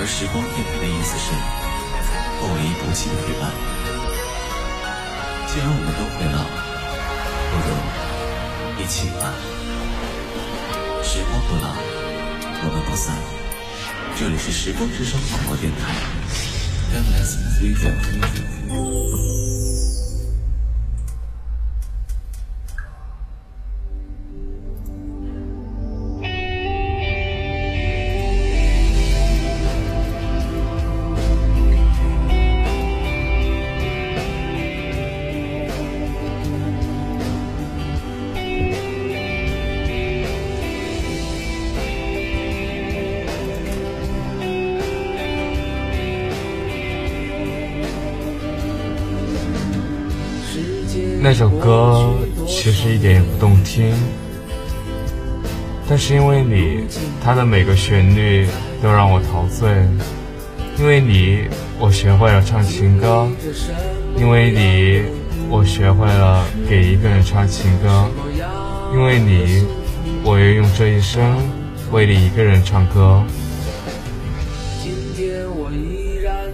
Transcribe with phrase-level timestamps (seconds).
[0.00, 1.34] 而时光电台的意思是
[2.38, 3.50] 不离不弃的陪伴。
[5.48, 6.46] 既然我们都会老，
[7.50, 7.74] 不如
[8.78, 9.34] 一起吧。
[11.02, 11.74] 时光不老，
[12.62, 13.18] 我们不散。
[14.16, 15.82] 这里是时光之声广播电台
[52.98, 53.94] 一点也不动听，
[55.88, 56.84] 但是因为你，
[57.22, 58.44] 它的每个旋律
[58.82, 59.70] 都让我陶醉。
[60.76, 61.44] 因为你，
[61.78, 63.28] 我学会了唱情歌；
[64.16, 65.04] 因为你，
[65.48, 67.88] 我学会了给一个人唱情歌；
[68.92, 69.64] 因为你，
[70.24, 71.36] 我愿用这一生
[71.92, 73.22] 为你一个人唱歌。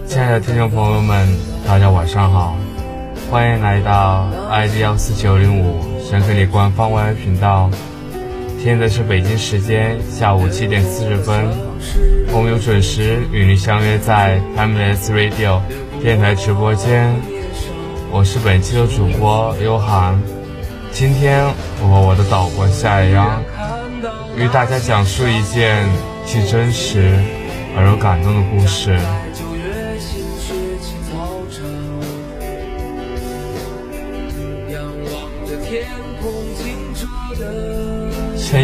[0.05, 1.27] 亲爱的听众朋友们，
[1.65, 2.55] 大家晚上好。
[3.31, 7.67] 欢迎来到 ID 幺四九零五神克里官方 YY 频道。
[8.63, 11.49] 现在是北京时间下午七点四十分，
[12.31, 15.61] 我们又准时与您相约在 Timeless Radio
[16.03, 17.11] 电台直播间。
[18.11, 20.21] 我是本期的主播优涵。
[20.91, 21.43] 今天
[21.81, 23.41] 我和我的导播夏阳，
[24.37, 25.83] 与大家讲述一件
[26.23, 27.11] 既真实
[27.75, 28.95] 而又感动的故事。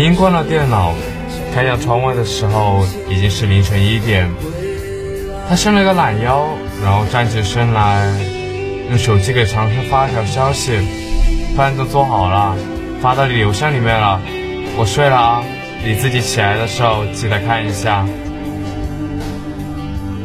[0.01, 0.95] 英关了电脑，
[1.53, 4.28] 看向窗外的时候已经是凌晨一点。
[5.47, 6.47] 他伸了个懒腰，
[6.84, 8.12] 然后站起身来，
[8.89, 10.72] 用手机给长生发了条消息
[11.56, 12.56] ：“饭都做好了，
[13.00, 14.19] 发到你邮箱里面了。
[14.75, 15.44] 我睡了啊，
[15.85, 18.03] 你自己起来的时候记得看一下。”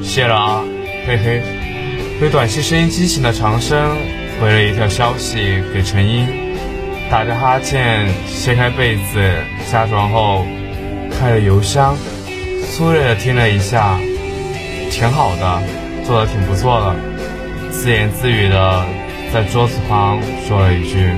[0.03, 0.65] 谢了啊，
[1.07, 1.43] 嘿嘿。
[2.19, 3.79] 被短信声音惊醒的长生
[4.41, 6.27] 回了一条消息给陈英。
[7.09, 9.33] 打着哈欠，掀开被子，
[9.65, 10.45] 下床后
[11.11, 11.97] 开了邮箱，
[12.71, 13.99] 粗略的听了一下，
[14.91, 15.63] 挺好的，
[16.05, 16.97] 做的挺不错的，
[17.71, 18.85] 自言自语的
[19.33, 21.11] 在桌子旁说了一句：“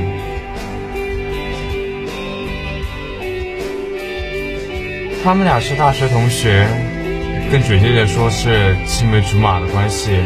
[5.24, 6.66] 他们俩是大学同学，
[7.50, 10.20] 更准确的说是青梅竹马的关系，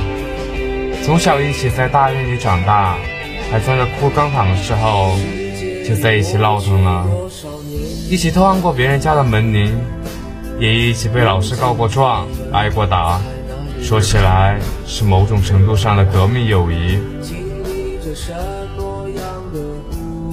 [1.04, 2.98] 从小一起在大院里长大，
[3.50, 5.16] 还穿着裤钢躺的时候。”
[5.86, 7.06] 就在一起闹腾了，
[8.08, 9.76] 一起偷按过别人家的门铃，
[10.58, 13.20] 也一起被老师告过状、挨过打。
[13.82, 16.98] 说起来是某种程度上的革命友谊。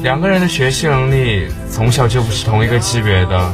[0.04, 3.52] 两个人的学习能力从小就不是同一个级别的，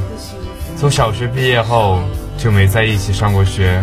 [0.75, 1.99] 从小学毕业后
[2.37, 3.81] 就没在一起上过学。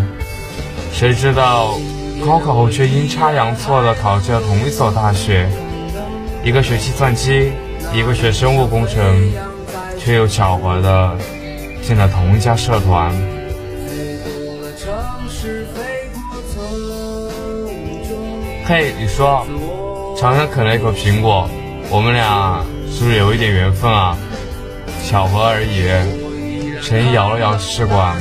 [0.92, 1.78] 谁知道
[2.24, 5.48] 高考后却阴差阳错的考进了同一所大学，
[6.44, 7.52] 一个学计算机。
[7.92, 9.32] 一个学生物工程，
[9.98, 11.16] 却又巧合的
[11.82, 13.12] 进了同一家社团。
[18.64, 19.46] 嘿，你说，
[20.16, 21.48] 长长啃了一口苹果，
[21.90, 24.16] 我们俩是不是有一点缘分啊？
[25.04, 25.90] 巧合而已。
[26.80, 28.16] 陈毅摇了摇试管，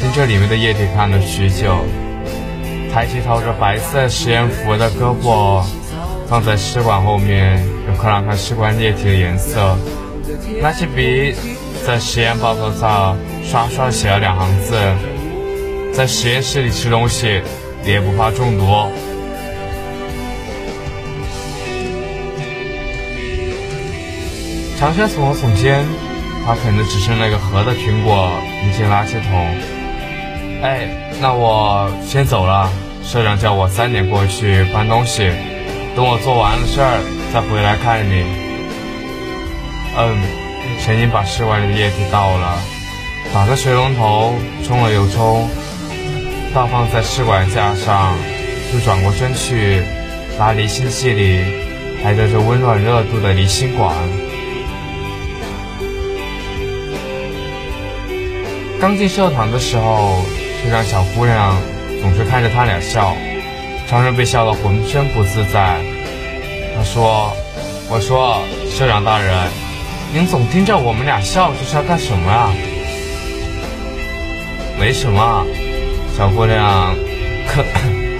[0.00, 1.76] 盯着里面的液体看了许久，
[2.92, 5.64] 抬起套着白色实验服的胳膊。
[6.32, 9.76] 放在试管后面，用看了看试管液体的颜色，
[10.62, 11.34] 拿起笔
[11.86, 14.74] 在实验报告上刷刷写了两行字：
[15.92, 17.42] 在实验室里吃东西
[17.84, 18.64] 也不怕中毒。
[24.78, 25.84] 长生耸了耸肩，
[26.46, 28.30] 他啃的只剩那个核的苹果，
[28.62, 29.54] 扔进垃圾桶。
[30.62, 30.88] 哎，
[31.20, 32.72] 那我先走了。
[33.04, 35.30] 社长叫我三点过去搬东西，
[35.94, 37.00] 等我做完了事儿
[37.32, 38.24] 再回来看你。
[39.96, 40.22] 嗯，
[40.82, 42.58] 陈英把室外的液体倒了，
[43.32, 44.34] 打开水龙头
[44.64, 45.48] 冲了又冲，
[46.54, 48.16] 倒放在试管架上，
[48.72, 49.82] 就转过身去
[50.38, 51.44] 拿离心器里
[52.02, 53.94] 还带着温暖热度的离心管。
[58.80, 60.22] 刚进社堂的时候，
[60.64, 61.56] 就让小姑娘。
[62.00, 63.14] 总是看着他俩笑，
[63.92, 65.78] 常常被笑得浑身不自在。
[66.74, 67.30] 他说
[67.92, 69.36] ：“我说，社长大人，
[70.14, 72.54] 您总盯着我们俩笑，这是要干什么啊？”
[74.80, 75.44] 没什么，
[76.16, 76.96] 小姑娘，
[77.46, 77.62] 咳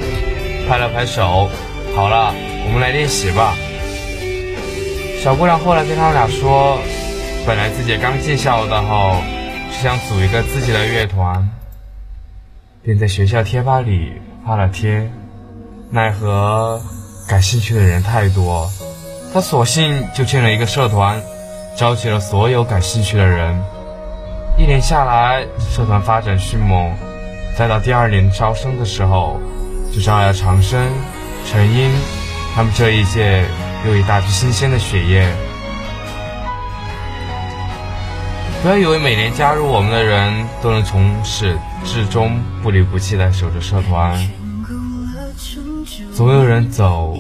[0.69, 1.49] 拍了拍手。
[1.97, 2.35] 好了，
[2.67, 3.57] 我们来练习吧。
[5.23, 6.79] 小姑娘后来跟他们俩说，
[7.47, 9.23] 本来自己刚进校的后，
[9.71, 11.49] 是想组一个自己的乐团。
[12.83, 14.13] 便在学校贴吧里
[14.45, 15.11] 发了贴，
[15.95, 16.81] 奈何
[17.29, 18.67] 感兴趣的人太多，
[19.35, 21.21] 他索性就建了一个社团，
[21.77, 23.55] 召集了所有感兴趣的人。
[24.57, 26.91] 一年下来，社团发展迅猛，
[27.59, 29.39] 再到第二年招生的时候，
[29.93, 30.91] 就招来了长生、
[31.47, 31.91] 陈英
[32.55, 33.45] 他们这一届
[33.87, 35.31] 又一大批新鲜的血液。
[38.63, 41.55] 不要以为每年加入我们的人都能从始
[41.85, 44.19] 至终不离不弃地守着社团，
[46.15, 47.17] 总有人走，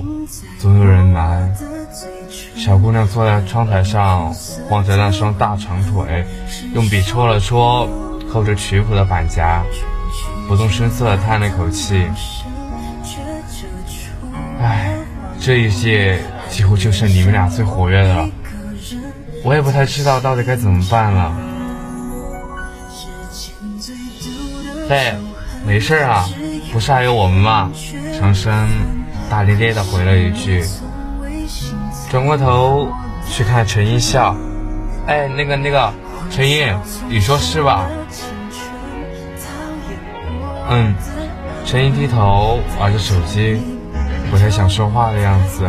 [0.58, 1.50] 总有人来。
[2.56, 4.34] 小姑娘坐在窗台上，
[4.70, 6.24] 望着那双大长腿，
[6.74, 7.88] 用笔戳了戳
[8.30, 9.62] 扣着曲谱的板夹，
[10.46, 12.06] 不动声色地叹了口气
[14.60, 14.94] ：“唉，
[15.40, 18.28] 这一届几乎就剩你们俩最活跃的了。”
[19.44, 21.32] 我也不太知道到底该怎么办了。
[24.88, 25.12] 嘿，
[25.64, 26.28] 没事啊，
[26.72, 27.70] 不是还有我们吗？
[28.18, 28.68] 长生
[29.30, 30.64] 大咧咧的回了一句，
[32.10, 32.88] 转过头
[33.28, 34.36] 去看陈英笑。
[35.06, 35.92] 哎，那个那个，
[36.30, 36.76] 陈英，
[37.08, 37.86] 你说是吧？
[40.70, 40.94] 嗯，
[41.64, 43.60] 陈英低头玩着手机，
[44.30, 45.64] 不太想说话的样子。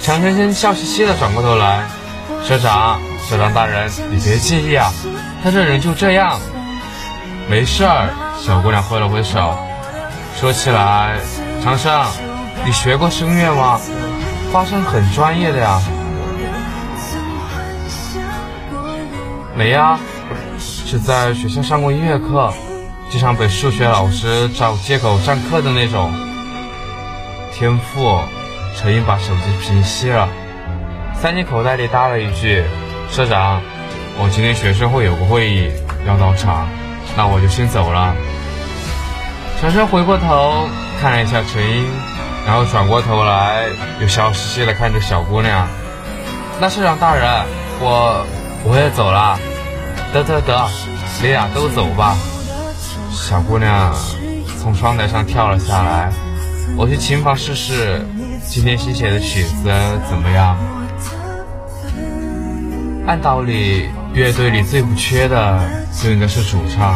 [0.00, 1.82] 强先生笑嘻嘻的转过头来，
[2.44, 4.92] 社长，社长大人，你别介意啊，
[5.44, 6.40] 他这人就这样。
[7.50, 8.08] 没事儿，
[8.38, 9.54] 小姑娘挥了挥手。
[10.40, 11.18] 说起来，
[11.62, 12.02] 长生，
[12.64, 13.78] 你学过声乐吗？
[14.50, 15.82] 发声很专业的呀。
[19.54, 19.98] 没呀，
[20.58, 22.50] 是在学校上过音乐课，
[23.10, 26.10] 经常被数学老师找借口上课的那种。
[27.52, 28.18] 天赋。
[28.76, 30.28] 陈英把手机屏息了，
[31.20, 32.64] 塞进口袋里，搭了一句
[33.08, 33.62] ：“社长，
[34.16, 35.70] 我今天学生会有个会议
[36.06, 36.68] 要到场，
[37.16, 38.14] 那我就先走了。”
[39.60, 40.68] 陈生回过头
[41.00, 41.86] 看了一下陈英，
[42.46, 43.64] 然后转过头来
[44.00, 45.66] 又笑嘻嘻的看着小姑娘
[46.60, 47.26] ：“那社长大人，
[47.80, 48.24] 我
[48.64, 49.38] 我也走了。
[50.12, 50.68] ”“得得得，
[51.22, 52.16] 你俩都走吧。”
[53.10, 53.94] 小姑娘
[54.60, 56.12] 从窗台上跳了下来
[56.76, 58.04] ：“我去琴房试试。”
[58.46, 59.72] 今天新写的曲子
[60.08, 60.56] 怎么样？
[63.06, 65.60] 按道理，乐队里最不缺的
[66.00, 66.94] 就应该是主唱。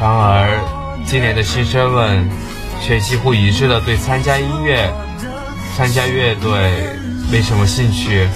[0.00, 0.60] 然而，
[1.06, 2.28] 今年的新生们
[2.82, 4.92] 却几乎一致的对参加音乐、
[5.76, 6.98] 参加乐队
[7.30, 8.28] 没什么兴趣。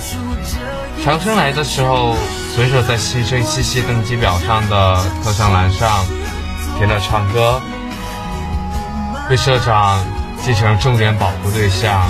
[1.05, 2.17] 长生来的时候，
[2.55, 6.07] 随手在新生信息登记表上的特长栏上
[6.79, 7.61] 填了唱歌，
[9.29, 9.99] 被社长。
[10.41, 12.09] 继承重点保护对象，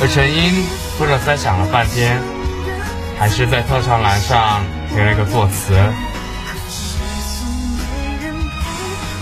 [0.00, 0.66] 而陈英
[0.98, 2.20] 不知道在想了半天，
[3.18, 5.74] 还是在特长栏上填了一个作词。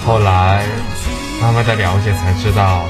[0.04, 0.64] 后来
[1.40, 2.82] 慢慢的了解才知道，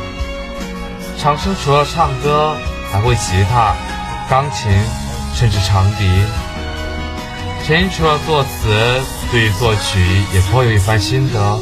[1.19, 2.57] 长生除了唱歌，
[2.91, 3.75] 还会吉他、
[4.29, 4.73] 钢琴，
[5.35, 6.11] 甚至长笛。
[7.65, 10.01] 陈英除了作词，对于作曲
[10.35, 11.61] 也颇有一番心得。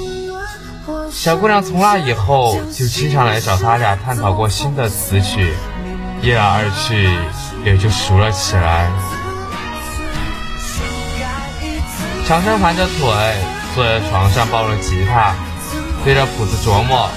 [1.11, 5.53] 小姑娘从那以后就经常来找他俩探讨过新的词曲，
[6.23, 7.09] 一来二去
[7.65, 8.91] 也就熟了起来。
[12.27, 12.97] 长生盘着腿
[13.75, 15.35] 坐在床上抱着吉他，
[16.05, 17.09] 对着谱子琢磨。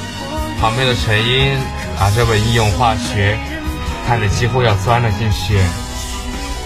[0.60, 1.60] 旁边的陈英
[2.00, 3.38] 拿着本应用化学，
[4.08, 5.60] 看着几乎要钻了进去。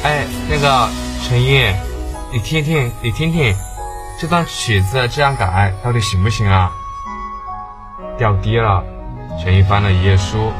[0.03, 0.89] 哎，那个
[1.23, 1.73] 陈英，
[2.31, 3.53] 你听听，你听听，
[4.19, 6.71] 这段曲子这样改到底行不行啊？
[8.17, 8.83] 调低了，
[9.43, 10.51] 陈毅翻了一页书。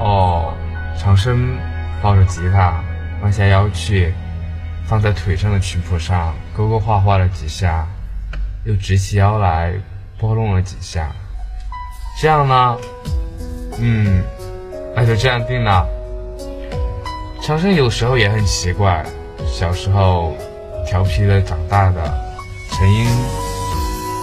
[0.00, 0.52] 哦，
[1.00, 1.56] 长生
[2.02, 2.74] 抱着吉他，
[3.22, 4.12] 弯下腰去，
[4.86, 7.86] 放在腿上的曲谱上勾勾画画了几下，
[8.64, 9.72] 又直起腰来
[10.18, 11.10] 拨弄了几下。
[12.20, 12.76] 这样呢？
[13.78, 14.22] 嗯，
[14.94, 15.86] 那就这样定了。
[17.42, 19.04] 长生有时候也很奇怪，
[19.46, 20.36] 小时候
[20.86, 22.14] 调皮的，长大的
[22.70, 23.06] 陈英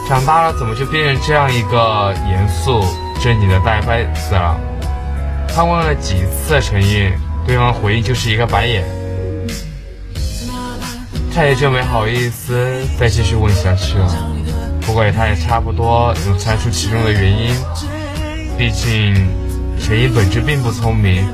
[0.07, 2.81] 长大了怎么就变成这样一个严肃
[3.21, 4.55] 正经的呆呆子了？
[5.53, 7.11] 他问了几次陈英，
[7.45, 8.85] 对方回应就是一个白眼，
[11.33, 14.13] 他也就没好意思再继续问下去了。
[14.81, 17.55] 不过他也差不多能猜出其中的原因，
[18.57, 19.13] 毕竟
[19.79, 21.25] 陈英本质并不聪明，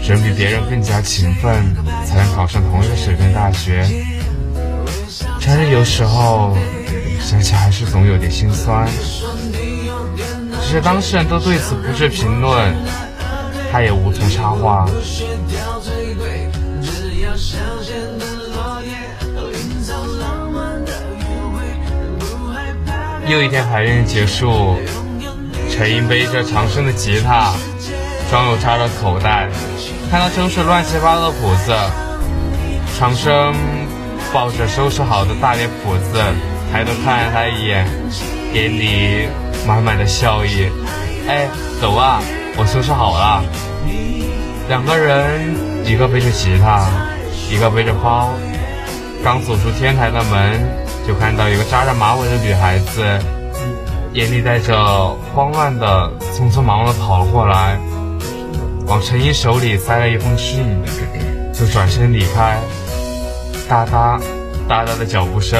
[0.00, 1.74] 人比别人更加勤奋，
[2.06, 3.84] 才能考上同一个水平大学。
[5.46, 6.56] 但是有时候
[7.20, 8.88] 想起还是总有点心酸。
[10.62, 12.74] 只是当事人都对此不置评论，
[13.70, 14.88] 他也无从插话。
[15.02, 15.24] 只
[15.56, 15.80] 要
[23.26, 24.76] 又一天排练结束，
[25.70, 27.54] 陈英背着长生的吉他，
[28.28, 29.48] 双手插着口袋，
[30.10, 31.74] 看到收拾乱七八糟的谱子。
[32.98, 33.54] 长生
[34.32, 36.22] 抱着收拾好的大叠谱子，
[36.70, 37.86] 抬头看了他一眼，
[38.52, 39.26] 眼里
[39.66, 40.68] 满满的笑意。
[41.26, 41.48] 哎，
[41.80, 42.20] 走啊，
[42.56, 43.42] 我收拾好了。
[44.68, 46.86] 两个人，一个背着吉他，
[47.50, 48.30] 一个背着包，
[49.24, 50.83] 刚走出天台的门。
[51.06, 53.04] 就看到一个扎着马尾的女孩子，
[54.14, 54.74] 眼里带着
[55.34, 57.78] 慌乱的，匆匆忙忙的跑了过来，
[58.86, 60.64] 往陈英手里塞了一封信，
[61.52, 62.58] 就转身离开。
[63.68, 64.18] 哒哒
[64.66, 65.58] 哒哒的脚步声，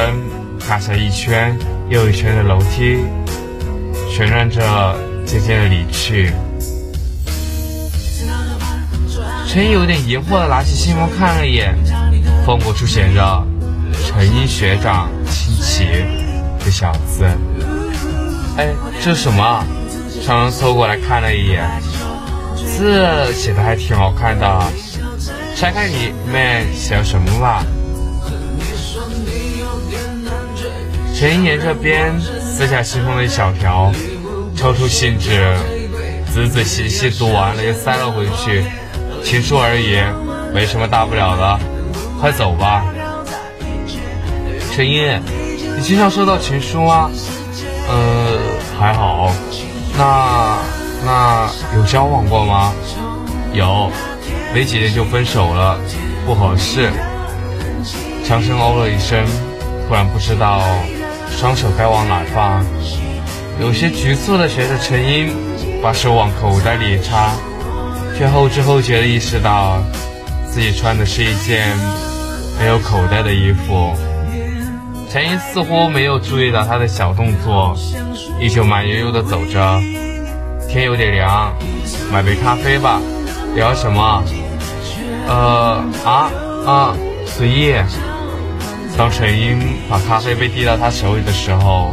[0.58, 1.54] 踏下一圈
[1.90, 3.04] 又一圈的楼梯，
[4.10, 4.96] 旋转着
[5.26, 6.32] 渐渐的离去。
[9.46, 11.76] 陈英有点疑惑的拿起信封看了一眼，
[12.46, 13.46] 封口处写着。
[14.06, 15.08] 陈英学长
[15.64, 16.04] 亲戚，
[16.62, 17.24] 这小子，
[18.58, 18.68] 哎，
[19.02, 19.64] 这是什么？
[20.22, 21.66] 常常凑过来看了一眼，
[22.54, 24.62] 字写的还挺好看的，
[25.56, 27.64] 拆开里面写什么吧？
[31.16, 33.90] 陈英沿着边撕下信封的一小条，
[34.54, 35.56] 抽出信纸，
[36.32, 38.64] 仔仔细细读完了又塞了回去。
[39.24, 39.96] 情书而已，
[40.54, 41.58] 没什么大不了的，
[42.20, 42.84] 快走吧。
[44.74, 45.20] 陈英，
[45.84, 47.10] 经常收到情书吗？
[47.86, 48.38] 呃，
[48.78, 49.30] 还好。
[49.98, 50.58] 那
[51.04, 52.72] 那有交往过吗？
[53.52, 53.90] 有，
[54.54, 55.78] 没几天就分手了，
[56.24, 56.90] 不合适。
[58.24, 59.26] 强生哦了一声，
[59.86, 60.62] 突然不知道
[61.30, 62.64] 双手该往哪放，
[63.60, 65.36] 有些局促的学着陈英
[65.82, 67.32] 把手往口袋里插，
[68.16, 69.82] 却后知后觉的意识到
[70.50, 71.76] 自己穿的是一件
[72.58, 73.92] 没有口袋的衣服。
[75.14, 77.72] 陈英似乎没有注意到他的小动作，
[78.40, 79.80] 依旧慢悠悠地走着。
[80.68, 81.54] 天有点凉，
[82.12, 83.00] 买杯咖啡吧。
[83.54, 84.24] 聊什么？
[85.28, 86.30] 呃啊
[86.66, 87.74] 啊，随意。
[88.98, 89.56] 当陈英
[89.88, 91.92] 把咖啡杯递到他手里的时候，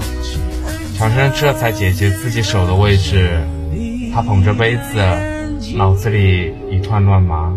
[0.97, 3.39] 长生这才解决自己手的位置。
[4.11, 4.97] 他捧着杯子，
[5.77, 7.53] 脑子里一团乱麻。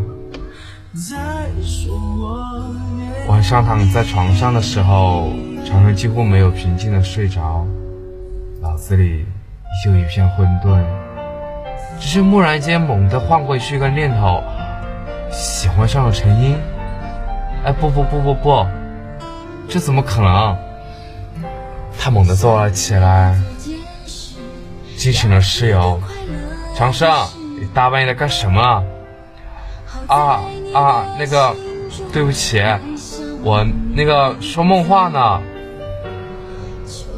[3.29, 5.33] 晚上躺在床上的时候。
[5.65, 7.67] 长生几乎没有平静的睡着，
[8.61, 10.85] 脑子里依旧一片混沌。
[11.99, 14.43] 只是蓦然间猛地换过去一个念头，
[15.31, 16.57] 喜欢上了陈英。
[17.65, 18.67] 哎，不不不不不，
[19.69, 20.57] 这怎么可能？
[21.99, 23.35] 他猛地坐了起来，
[24.97, 25.99] 惊醒了室友。
[26.77, 27.11] 长生，
[27.59, 28.85] 你大半夜的干什么啊？
[30.09, 30.41] 啊
[30.75, 31.55] 啊，那个，
[32.13, 32.63] 对不起，
[33.43, 35.41] 我那个说梦话呢。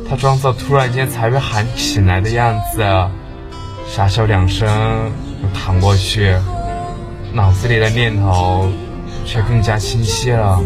[0.08, 2.82] 他装作突然间才被喊醒来的样子，
[3.88, 4.68] 傻笑两声，
[5.42, 6.34] 又躺过去，
[7.32, 8.70] 脑子里的念头
[9.25, 10.62] 却更加清晰了。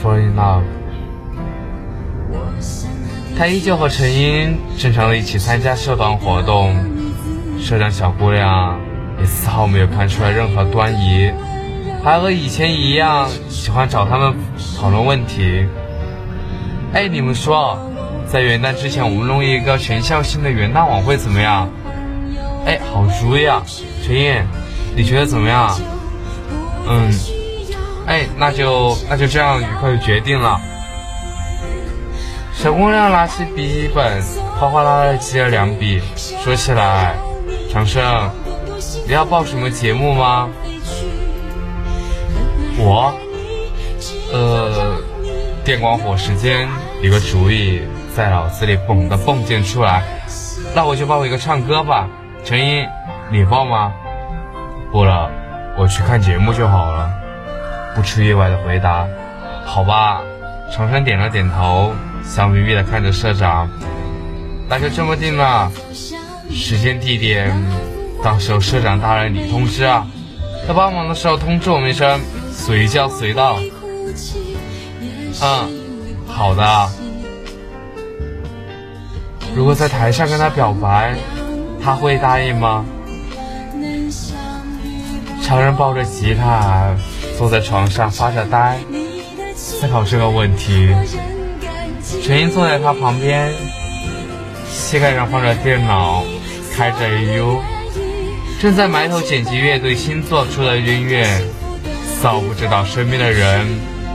[0.00, 0.62] Fall in love。
[3.36, 6.76] 他依旧和陈英正常的一起参加社团活动，
[7.60, 8.78] 社长小姑娘
[9.18, 11.32] 也丝毫没有看出来任何端倪，
[12.04, 14.34] 还和以前一样喜欢找他们
[14.76, 15.66] 讨论问题。
[16.92, 17.78] 哎，你们说，
[18.26, 21.68] 在元旦之前我们弄一个全校性的元旦晚会怎么样？
[22.64, 23.62] 哎，好主意啊！
[24.04, 24.46] 陈燕，
[24.96, 25.78] 你觉得怎么样？
[26.88, 27.12] 嗯，
[28.06, 30.60] 哎，那就那就这样愉快的决定了。
[32.54, 34.20] 小姑娘拿起笔记本，
[34.58, 36.00] 哗哗啦啦记了两笔，
[36.42, 37.14] 说起来，
[37.72, 38.30] 长生，
[39.06, 40.48] 你要报什么节目吗？
[42.76, 43.14] 我，
[44.32, 44.96] 呃，
[45.68, 46.66] 电光火石间，
[47.02, 47.82] 一个主意
[48.16, 50.02] 在脑子里蹦的蹦跶出来，
[50.74, 52.08] 那我就报一个唱歌吧。
[52.42, 52.86] 陈英，
[53.30, 53.92] 你报吗？
[54.90, 55.30] 不了，
[55.76, 57.10] 我去看节目就好了。
[57.94, 59.06] 不出意外的回答，
[59.66, 60.22] 好吧。
[60.72, 61.92] 长生点了点头。
[62.24, 63.68] 笑眯眯的看着社长，
[64.70, 65.70] 那就这么定了，
[66.50, 67.54] 时间地点，
[68.24, 70.06] 到时候社长大人你通知啊，
[70.66, 72.18] 要帮忙的时候通知我们一声，
[72.50, 73.58] 随叫随到。
[75.40, 75.70] 嗯，
[76.26, 76.90] 好的。
[79.54, 81.16] 如果在台上跟他表白，
[81.82, 82.84] 他会答应吗？
[85.42, 86.94] 常人抱着吉他
[87.38, 88.78] 坐在床上发着呆，
[89.56, 90.94] 思考这个问题。
[92.22, 93.50] 陈英坐在他旁边，
[94.70, 96.24] 膝盖上放着电脑，
[96.76, 97.58] 开着 AU，
[98.60, 101.26] 正在埋头剪辑乐队新做出的音乐，
[102.20, 103.66] 早不知道身边的人，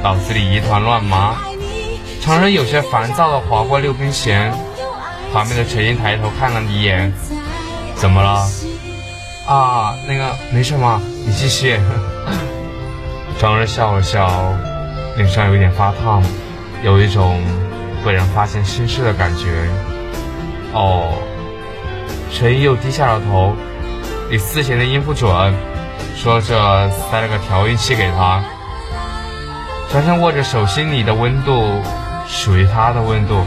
[0.04, 1.38] 脑子里一团乱麻。
[2.22, 4.54] 常人有些烦躁的划过六根弦，
[5.32, 7.12] 旁边的陈英抬头看了一眼，
[7.96, 8.46] 怎么了？
[9.48, 11.80] 啊，那个没什么，你继续。
[13.40, 14.30] 常人笑了笑，
[15.16, 16.22] 脸上有点发烫，
[16.84, 17.42] 有一种。
[18.06, 19.66] 被人发现心事的感觉。
[20.74, 21.08] 哦，
[22.34, 23.56] 陈毅又低下了头，
[24.30, 25.32] 比之前的音符准，
[26.14, 28.44] 说着塞了个调音器给他。
[29.94, 31.80] 常常握着手心里的温度，
[32.28, 33.46] 属于他的温度。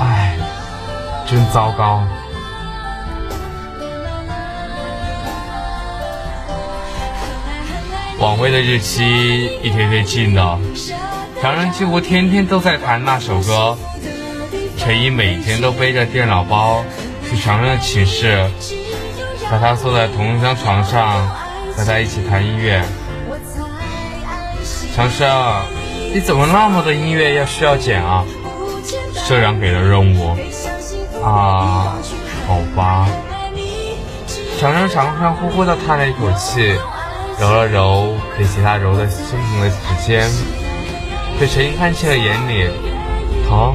[0.00, 0.34] 唉，
[1.28, 2.02] 真糟糕。
[8.18, 10.58] 晚会的日期一天天近了。
[11.40, 13.78] 常人几乎天天都在弹那首歌，
[14.76, 16.84] 陈怡每天都背着电脑包
[17.30, 18.44] 去常人的寝室，
[19.48, 21.28] 和他坐在同一张床上，
[21.76, 22.82] 和他一起弹音乐。
[24.94, 25.28] 长生，
[26.12, 28.24] 你怎么那么多音乐要需要剪啊？
[29.12, 30.36] 社长给的任务。
[31.20, 31.96] 啊，
[32.46, 33.08] 好吧。
[34.60, 36.78] 长生长长呼呼地叹了一口气，
[37.40, 39.76] 揉了揉被其他揉得生疼的指
[40.06, 40.30] 尖。
[41.40, 42.70] 被陈英看进了眼里，
[43.48, 43.74] 疼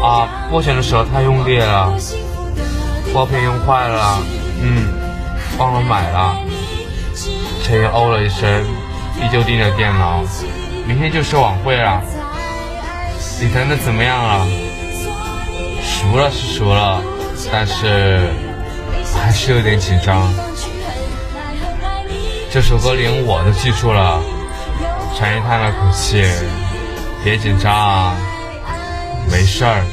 [0.00, 0.28] 啊！
[0.48, 1.92] 拨弦的时候太用力了，
[3.12, 4.18] 拨片用坏了，
[4.62, 4.94] 嗯，
[5.58, 6.36] 忘了买了。
[7.64, 8.64] 陈英哦了一声，
[9.20, 10.22] 依旧盯着电脑。
[10.86, 12.02] 明天就是晚会了，
[13.40, 14.46] 你弹的怎么样了？
[15.82, 17.02] 熟了是熟了，
[17.52, 18.30] 但是
[19.14, 20.32] 还是有点紧张。
[22.50, 24.20] 这首歌连我都记住了。
[25.16, 26.24] 陈英叹了口气。
[27.22, 28.16] 别紧张啊，
[29.30, 29.84] 没事儿。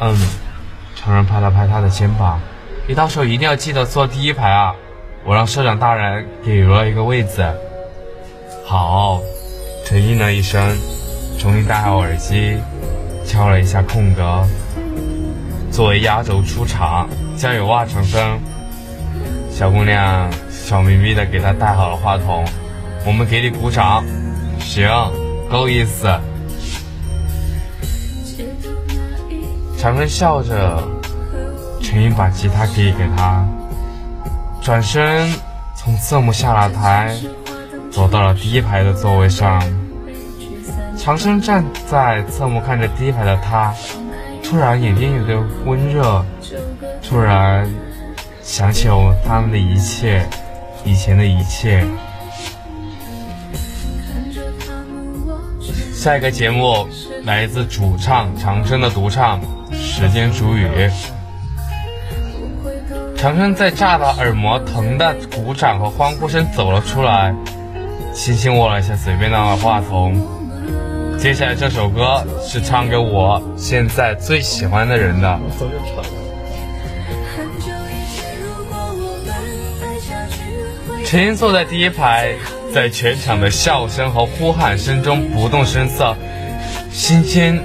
[0.00, 0.18] 嗯，
[0.96, 2.40] 常人拍了拍他的肩膀，
[2.86, 4.74] 你到时候一定要记得坐第一排啊！
[5.24, 7.42] 我让社长大人给留了一个位子。
[8.66, 9.20] 好，
[9.86, 10.60] 陈应了一声，
[11.38, 12.58] 重新戴好耳机，
[13.24, 14.46] 敲了一下空格。
[15.70, 18.38] 作为压轴出场，加油啊，长生！
[19.50, 20.30] 小姑娘。
[20.50, 22.42] 笑眯眯的给他戴好了话筒，
[23.06, 24.02] 我们给你鼓掌，
[24.58, 24.88] 行，
[25.50, 26.06] 够意思。
[29.78, 30.82] 长生笑着，
[31.84, 33.46] 陈英把吉他递给他，
[34.60, 35.30] 转身
[35.76, 37.14] 从侧幕下了台，
[37.92, 39.62] 走到了第一排的座位上。
[40.96, 43.72] 长生站在侧幕看着第一排的他，
[44.42, 46.24] 突然眼睛有点温热，
[47.02, 47.68] 突然
[48.42, 50.26] 想起了他们的一切。
[50.84, 51.84] 以前的一切。
[55.94, 56.86] 下一个节目
[57.24, 59.40] 来自主唱长生的独唱
[59.74, 60.66] 《时间煮雨》。
[63.24, 67.34] 强生在炸的耳膜疼的鼓掌和欢呼声走了出来，
[68.12, 70.14] 轻轻握了一下嘴边的话筒。
[71.18, 75.40] 接下来这首歌是唱给我现在最喜欢的人的。
[81.06, 82.34] 陈英坐在第一排，
[82.74, 86.14] 在全场的笑声和呼喊声中不动声色，
[86.92, 87.58] 心间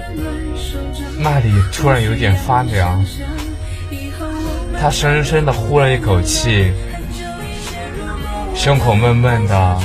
[1.17, 3.05] 那里突然有点发凉。
[4.81, 6.71] 他深深的呼了一口气，
[8.55, 9.77] 胸口闷闷的，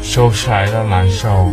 [0.00, 1.52] 说不出来的难受。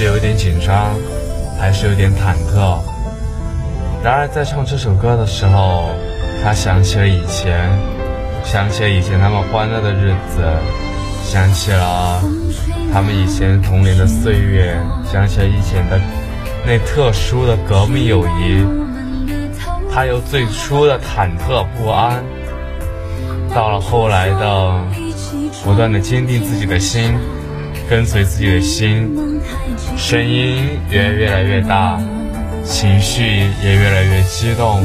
[0.00, 0.94] 是有点紧张，
[1.60, 2.80] 还是有点忐忑。
[4.02, 5.90] 然而在唱这首歌的时候，
[6.42, 7.68] 他想起了以前，
[8.42, 10.40] 想起了以前他们欢乐的日子，
[11.22, 12.18] 想起了
[12.90, 16.00] 他们以前童年的岁月，想起了以前的
[16.64, 18.64] 那特殊的革命友谊。
[19.92, 22.24] 他由最初的忐忑不安，
[23.54, 24.82] 到了后来的
[25.62, 27.18] 不断的坚定自己的心，
[27.90, 29.10] 跟随自己的心，
[29.96, 32.00] 声音也越来越大，
[32.64, 33.20] 情绪
[33.64, 34.80] 也越来越激动。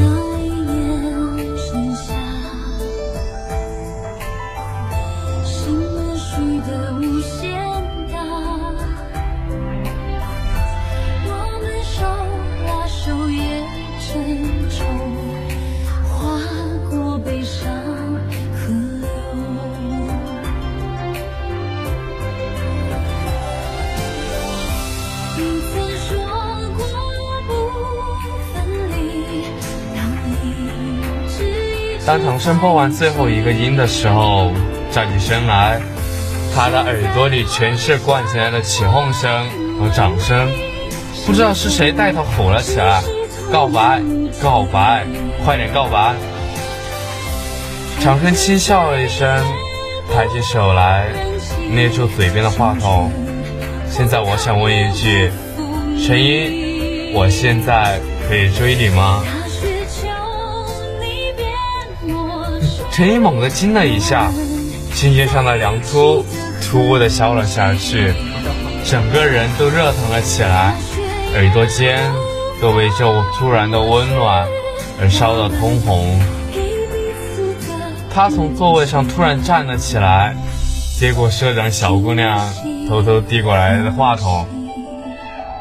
[32.16, 34.50] 当唐僧播完最后一个音的时候，
[34.90, 35.78] 站起身来，
[36.54, 39.30] 他的耳朵里全是灌起来的起哄声
[39.78, 40.48] 和掌声。
[41.26, 43.02] 不知道是谁带头吼了起来
[43.52, 44.00] ：“告白，
[44.42, 45.04] 告白，
[45.44, 46.14] 快点告白！”
[48.00, 49.28] 长生轻笑了一声，
[50.10, 51.08] 抬起手来，
[51.70, 53.12] 捏住嘴边的话筒。
[53.90, 55.30] 现在我想问一句，
[56.02, 59.22] 陈一，我现在可以追你吗？
[62.96, 64.32] 陈一猛地惊了一下，
[64.94, 66.24] 心尖上的凉突
[66.62, 68.14] 突兀地消了下去，
[68.86, 70.74] 整个人都热腾了起来，
[71.34, 72.10] 耳朵尖
[72.58, 73.04] 都为这
[73.34, 74.48] 突然的温暖
[74.98, 76.18] 而烧得通红。
[78.10, 80.34] 他从座位上突然站了起来，
[80.98, 82.50] 接过社长小姑娘
[82.88, 84.46] 偷偷递过来的话筒：“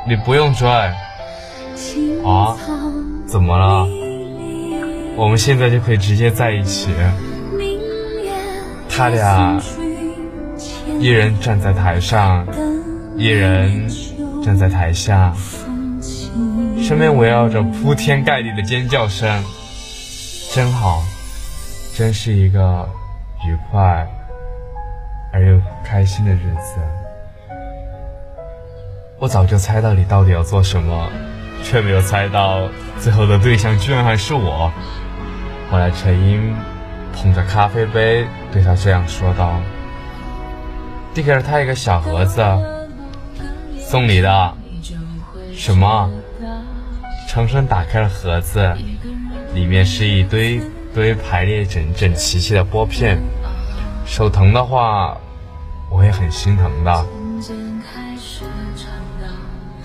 [0.07, 0.65] 你不用追。”
[2.25, 2.55] 啊？
[3.27, 3.85] 怎么了？
[5.17, 6.87] 我们现在就可以直接在一起。
[8.97, 9.61] 他俩
[11.01, 12.47] 一人站在台上，
[13.17, 13.89] 一人
[14.41, 15.33] 站在台下，
[16.81, 19.43] 身边围绕着铺天盖地的尖叫声，
[20.53, 21.03] 真好，
[21.93, 22.87] 真是一个
[23.45, 24.07] 愉快
[25.33, 26.79] 而又开心的日子。
[29.19, 31.09] 我早就猜到你到底要做什么，
[31.63, 32.61] 却没有猜到
[33.01, 34.71] 最后的对象居然还是我。
[35.69, 36.55] 后来陈英
[37.15, 39.59] 捧着咖啡杯对他这样说道，
[41.13, 42.43] 递给了他一个小盒子，
[43.79, 44.53] 送你的。
[45.55, 46.09] 什么？
[47.27, 48.71] 长生打开了盒子，
[49.53, 50.61] 里面是一堆
[50.93, 53.17] 堆排列整整齐齐的拨片。
[54.05, 55.17] 手疼的话，
[55.89, 57.05] 我也很心疼的。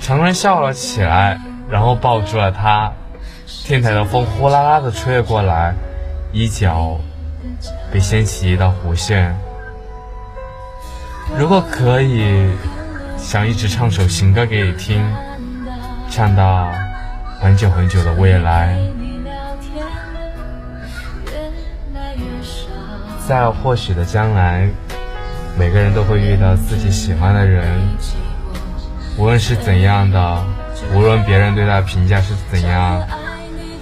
[0.01, 2.93] 长生笑了起来，然后抱住了他。
[3.65, 5.75] 天台的风呼啦啦的吹了过来，
[6.33, 6.99] 衣角
[7.93, 9.35] 被掀起一道弧线。
[11.39, 12.51] 如果可以，
[13.17, 15.01] 想一直唱首情歌给你听，
[16.11, 16.69] 唱到
[17.41, 18.77] 很久很久的未来。
[23.29, 24.69] 在或许的将来，
[25.57, 27.81] 每个人都会遇到自己喜欢的人，
[29.17, 30.45] 无论是怎样的，
[30.95, 33.01] 无论别人对他的评价是怎样。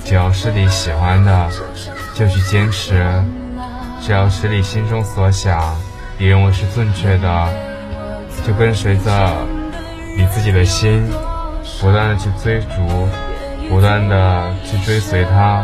[0.05, 1.51] 只要是你喜欢的，
[2.15, 2.95] 就去坚持；
[4.09, 5.77] 只要是你心中所想，
[6.17, 7.49] 你认为是正确的，
[8.43, 9.33] 就跟随着
[10.17, 11.07] 你自己的心，
[11.79, 13.07] 不断的去追逐，
[13.69, 15.63] 不断的去追随它。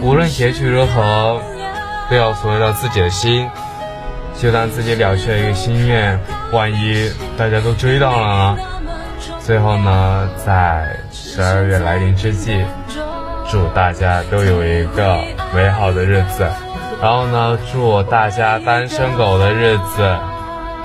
[0.00, 1.40] 无论结局如何，
[2.10, 3.48] 都要随着自己的心，
[4.36, 6.18] 就当自己了却一个心愿。
[6.52, 8.58] 万一大家都追到了呢？
[9.38, 12.60] 最后呢，在十二月来临之际。
[13.48, 15.16] 祝大家都有一个
[15.54, 16.44] 美好的日子，
[17.00, 20.18] 然后呢，祝大家单身狗的日子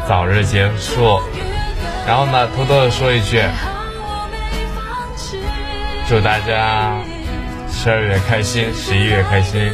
[0.08, 1.19] 早日结束，
[2.06, 3.41] 然后呢，偷偷的说一句，
[6.08, 6.93] 祝大家
[7.69, 9.71] 十二月开心，十一月开心。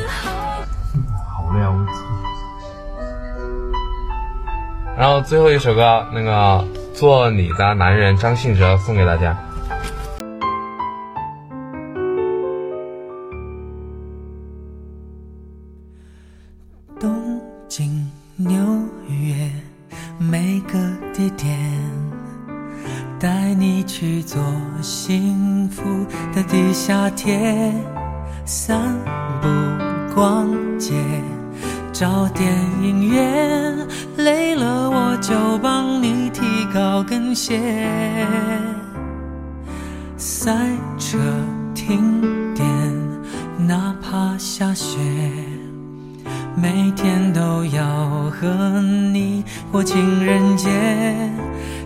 [1.28, 1.92] 好了不起。
[4.96, 9.36] 然后最后一首歌，那个做你的男人，张信哲送给大家。
[27.28, 27.76] 夏天
[28.46, 28.96] 散
[29.42, 29.50] 步
[30.16, 30.48] 逛
[30.80, 30.94] 街，
[31.92, 32.50] 找点
[32.82, 33.86] 音乐，
[34.16, 36.42] 累了我就帮你提
[36.74, 37.60] 高跟鞋。
[40.16, 40.56] 赛
[40.98, 41.18] 车
[41.76, 42.22] 停
[42.56, 42.66] 电，
[43.58, 44.98] 哪怕下雪，
[46.56, 50.70] 每天都要和你过情人节。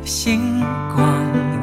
[0.06, 0.60] 星
[0.95, 1.04] 光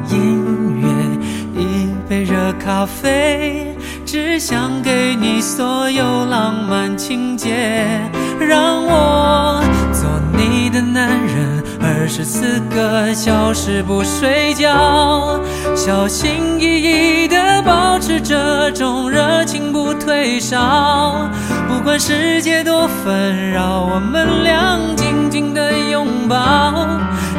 [0.09, 3.68] 音乐，一杯热咖啡，
[4.11, 8.01] 只想给你所有浪漫情节，
[8.39, 9.61] 让我
[9.93, 15.39] 做你的男人，二十四个小时不睡觉，
[15.75, 21.29] 小心翼翼地保持这种热情不退烧，
[21.67, 26.73] 不管世界多纷扰，我们俩紧紧地拥抱，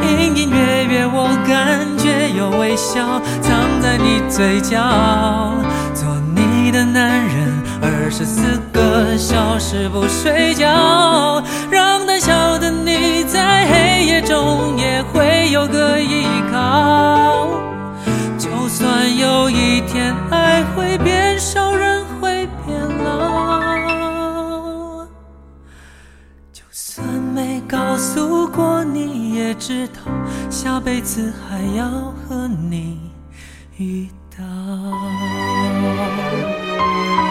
[0.09, 4.79] 隐隐约约我感觉有微笑藏在你嘴角，
[6.71, 17.49] 的男人，二十四个小时不睡觉，让胆小的你在黑夜中也会有个依靠。
[18.39, 25.05] 就算有一天爱会变少，人会变老，
[26.53, 27.05] 就算
[27.35, 30.01] 没告诉过你，也知道
[30.49, 31.89] 下辈子还要
[32.29, 33.01] 和你
[33.77, 34.11] 遇到。
[36.81, 37.30] 东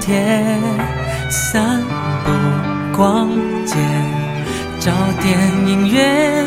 [0.00, 0.14] 地下铁，
[1.30, 1.80] 散
[2.24, 2.30] 步、
[2.96, 3.28] 逛
[3.66, 3.76] 街，
[4.80, 6.46] 找电影院，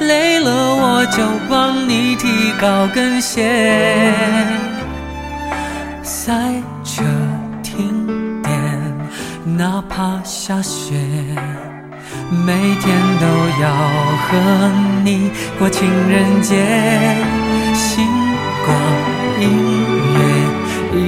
[0.00, 4.12] 累了我就帮你提高跟鞋。
[6.02, 6.32] 塞
[6.84, 7.02] 车
[7.62, 8.52] 停电，
[9.56, 10.94] 哪怕下雪。
[12.46, 13.26] 每天都
[13.60, 13.68] 要
[14.26, 14.28] 和
[15.04, 16.54] 你过情人节，
[17.74, 18.06] 星
[18.64, 18.68] 光
[19.40, 19.42] 音
[19.79, 19.79] 乐，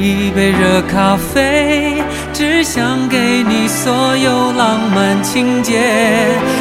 [0.01, 2.03] 一杯热咖啡，
[2.33, 5.79] 只想给你所有浪漫情节，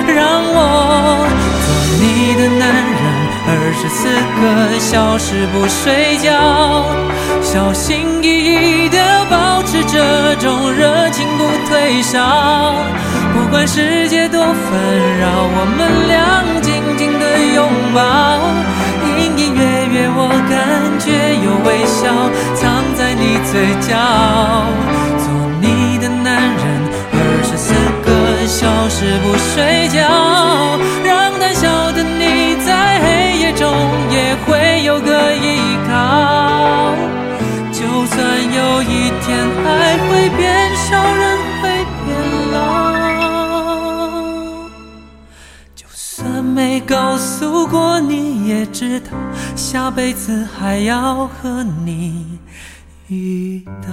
[0.07, 1.25] 让我
[1.65, 3.01] 做你的男人，
[3.47, 3.99] 二十四
[4.39, 6.29] 个小时不睡觉，
[7.41, 8.97] 小心翼翼地
[9.29, 12.75] 保持这种热情不退烧。
[13.33, 14.53] 不管世界多纷
[15.19, 17.23] 扰，我们俩紧紧的
[17.55, 17.99] 拥抱，
[19.17, 19.61] 隐隐约
[19.93, 20.59] 约我感
[20.99, 21.09] 觉
[21.43, 21.99] 有微笑
[22.55, 23.89] 藏在你嘴角。
[25.17, 25.25] 做
[25.61, 26.63] 你的男人，
[27.13, 27.73] 二十四
[28.05, 28.09] 个
[28.47, 29.99] 小时不睡觉，
[47.61, 49.11] 如果你，也知道
[49.55, 52.39] 下辈子还要和你
[53.07, 53.91] 遇到。